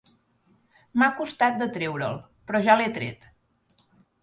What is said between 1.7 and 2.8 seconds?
treure-l, peró ja